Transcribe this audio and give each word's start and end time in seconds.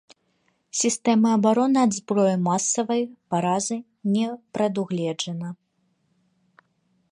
Сістэмы 0.81 1.29
абароны 1.37 1.77
ад 1.85 1.91
зброі 1.97 2.31
масавай 2.47 3.01
паразы 3.33 3.77
не 4.17 4.27
прадугледжана. 4.59 5.49